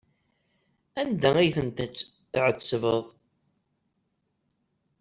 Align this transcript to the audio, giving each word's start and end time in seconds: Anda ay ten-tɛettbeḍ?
Anda 1.01 1.29
ay 1.41 1.49
ten-tɛettbeḍ? 1.57 3.05